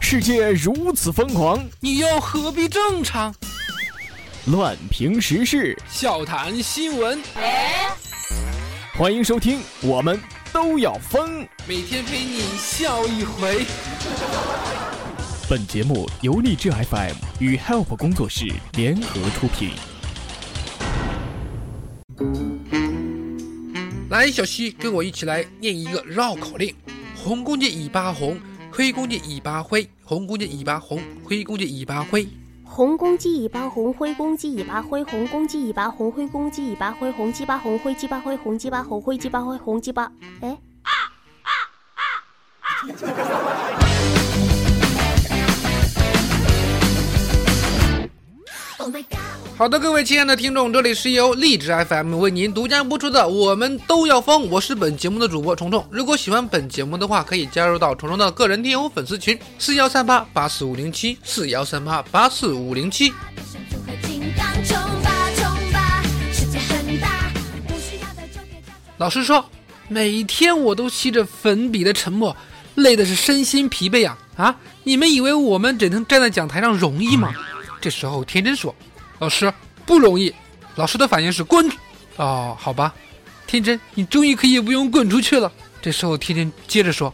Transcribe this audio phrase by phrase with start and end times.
[0.00, 3.34] 世界如此疯狂，你又何必正常？
[4.46, 7.22] 乱评时事，笑谈新闻，
[8.96, 10.18] 欢迎收听，我们
[10.52, 11.46] 都要疯。
[11.68, 13.64] 每天陪你笑一回。
[15.48, 19.70] 本节目由荔枝 FM 与 Help 工作室联合出品。
[24.08, 26.74] 来，小西，跟我一起来念一个绕口令：
[27.22, 28.40] 红公鸡尾巴红，
[28.72, 32.26] 灰公鸡尾巴灰，红公鸡尾巴红，灰公鸡尾巴灰。
[32.64, 40.10] 红公鸡尾巴红，灰公鸡尾巴灰，红公鸡尾巴红，灰公鸡尾巴灰，红鸡巴红，灰鸡巴灰，红鸡巴红，灰鸡巴灰，红鸡巴。
[40.40, 40.58] 哎。
[49.60, 55.86] 好的，各位亲爱的听众，这里是由荔枝 FM 为您独家播出的《我们都要疯》，我是本节目的主播虫虫。
[55.90, 63.12] 如果喜欢本节目的话，可以加入到虫虫的个人听友粉丝群：四幺三八八四五零七，四幺三八八四五零七。
[68.96, 69.44] 老师说，
[69.88, 72.34] 每天我都吸着粉笔的沉默，
[72.76, 74.56] 累的是身心疲惫啊啊！
[74.84, 77.34] 你们以为我们只能站在讲台上容易吗？
[77.78, 78.74] 这时候天真说。
[79.20, 79.52] 老师
[79.86, 80.34] 不容易，
[80.76, 81.70] 老师的反应是滚。
[82.16, 82.92] 哦，好吧，
[83.46, 85.50] 天真，你终于可以不用滚出去了。
[85.80, 87.12] 这时候天真接着说，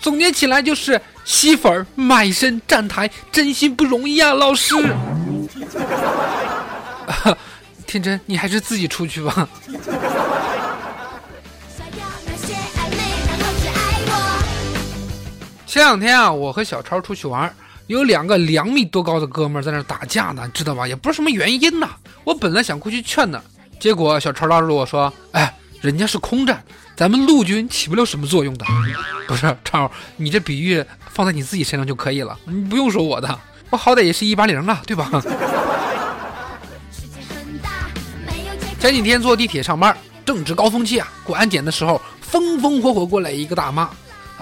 [0.00, 4.74] 总结起来就是吸粉、卖身、站台，真心不容易啊，老师。
[7.86, 9.48] 天真，你还是自己出去吧。
[15.64, 17.54] 前两天啊，我和小超出去玩。
[17.86, 20.88] 有两个两米多高的哥们在那打架呢，知道吧？
[20.88, 21.90] 也不是什么原因呐。
[22.24, 23.40] 我本来想过去劝的，
[23.78, 26.62] 结果小超拉住我说：“哎，人家是空战，
[26.96, 28.66] 咱们陆军起不了什么作用的。”
[29.28, 33.38] 不是超，你这比喻放在你自己身上就可以了，你不用说我的，
[33.70, 35.08] 我好歹也是一八零啊，对吧？
[38.80, 43.88] 前几天坐地铁上班，正值高峰期啊，过安检的时候，风风火火过来一个大妈，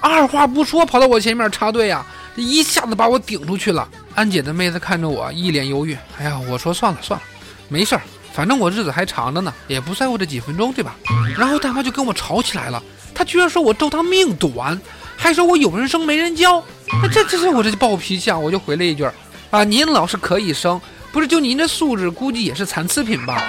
[0.00, 2.04] 二话不说跑到我前面插队啊
[2.42, 5.96] 一下子把我顶出去了，安检的妹子看着我，一脸犹豫。
[6.18, 7.24] 哎呀，我说算了算了，
[7.68, 10.96] 没事儿，反正我日子还长着呢，也不在乎这几分钟，对吧？
[11.36, 12.82] 然后大妈就跟我吵起来了，
[13.14, 14.80] 她居然说我咒她命短，
[15.16, 16.62] 还说我有人生没人教。
[17.02, 18.38] 那这这我这暴脾气啊！
[18.38, 19.04] 我就回了一句
[19.50, 20.80] 啊，您老是可以生，
[21.12, 23.42] 不是就您这素质，估计也是残次品吧？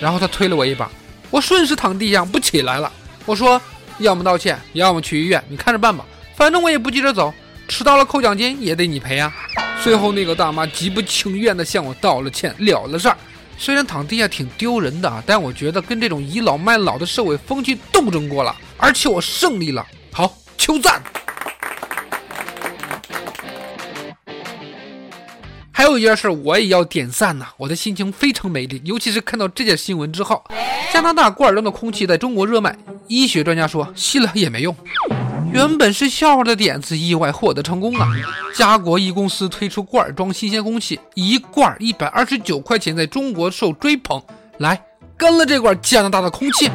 [0.00, 0.90] 然后她推了我一把，
[1.30, 2.90] 我顺势躺地上不起来了。
[3.24, 3.60] 我说，
[3.98, 6.04] 要么道歉，要么去医院，你看着办吧，
[6.34, 7.32] 反正我也不急着走。
[7.72, 9.32] 迟到了扣奖金也得你赔啊！
[9.82, 13.16] 最后那个大妈极不情愿地向我道了歉，了了事儿。
[13.56, 19.86] 虽然躺地下挺丢人的啊，但我觉得跟这种倚老卖老的社会风气斗争过了，而且我胜利了。
[20.12, 21.02] 好，求赞！
[25.72, 30.44] 还有一件事我也要点赞呐，我的心情非常美丽，尤其是看到这件新闻之后，
[30.92, 32.76] 加拿大罐装的空气在中国热卖，
[33.08, 34.76] 医学专家说吸了也没用。
[35.52, 38.08] 原本是笑话的点子，意外获得成功啊！
[38.54, 44.20] 家国一公司推出罐装新鲜空气，一罐一百二十九块钱，在中国受追捧。
[44.58, 44.82] 来，
[45.14, 46.70] 干了这罐加拿大的空气！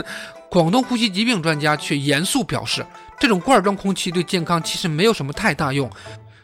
[0.48, 2.84] 广东呼吸疾病专家却严肃表示，
[3.20, 5.90] 这种罐装空气对健康其实没有什么太大用。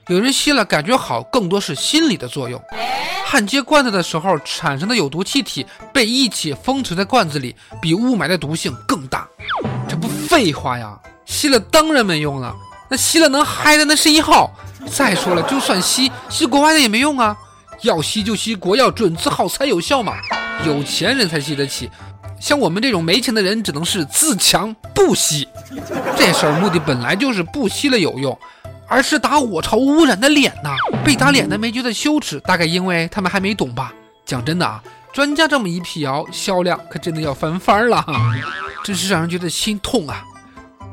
[0.08, 2.60] 有人吸了感觉好，更多是心理的作用。
[3.24, 5.64] 焊接罐子的时候产生的有毒气体
[5.94, 9.26] 被一起封存在罐子里，比雾霾的毒性更大。
[10.30, 10.96] 废话呀！
[11.26, 12.54] 吸了当然没用了，
[12.88, 14.48] 那吸了能嗨的那是一号。
[14.86, 17.36] 再说了，就算吸吸国外的也没用啊，
[17.82, 20.14] 要吸就吸国药准字号才有效嘛。
[20.64, 21.90] 有钱人才吸得起，
[22.38, 25.48] 像我们这种没钱的人只能是自强不吸。
[26.16, 28.38] 这事儿目的本来就是不吸了有用，
[28.86, 30.76] 而是打我朝污染的脸呐。
[31.04, 33.92] 被打脸的没觉得羞耻，大概因为他们还没懂吧。
[34.24, 34.80] 讲真的啊，
[35.12, 38.32] 专家这么一辟谣，销量可真的要翻番了哈，
[38.84, 40.24] 真是让人觉得心痛啊。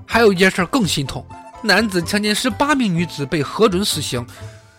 [0.05, 1.25] 还有一件事更心痛，
[1.61, 4.25] 男子强奸十八名女子被核准死刑，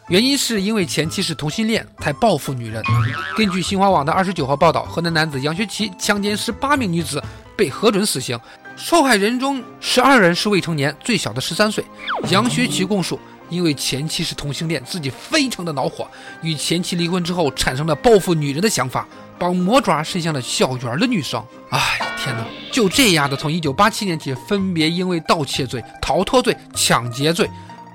[0.09, 2.83] 原因是因为前妻是同性恋，才报复女人。
[3.37, 7.23] 根据新华网的二十九号报道，河南男子杨学奇强奸十八名女子
[7.57, 8.39] 被核准死刑，
[8.77, 11.85] 受害人中十二人是未成年，最小的十三岁。
[12.31, 13.21] 杨学奇供述，
[13.51, 16.09] 因为前妻是同性恋，自己非常的恼火，
[16.41, 19.07] 与前妻离婚之后，产生了报复女人的想法。
[19.39, 21.41] 把魔爪伸向了校园的女生。
[21.71, 22.45] 哎，天哪！
[22.73, 27.49] 就这样的，从一九八七年起，分别因为盗窃罪、逃脱罪、抢劫罪，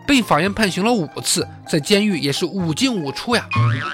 [0.08, 3.46] 被法院判刑了五次，在监狱也是五进五出呀。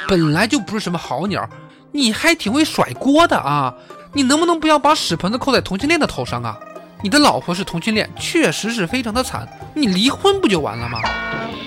[0.07, 1.47] 本来就不是什么好鸟，
[1.91, 3.73] 你还挺会甩锅的啊！
[4.13, 6.57] 你能不能不要把屎盆子扣在同性恋的头上啊？
[7.01, 9.47] 你的老婆是同性恋，确实是非常的惨。
[9.73, 10.99] 你离婚不就完了吗？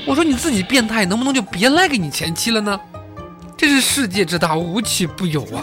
[0.06, 2.79] 我说你自己变态，能不能就别赖给你前妻了呢？
[3.56, 5.62] 这是世界之大，无奇不有啊！